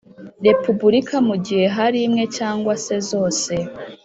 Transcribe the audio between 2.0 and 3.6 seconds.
imwe cyangwa zose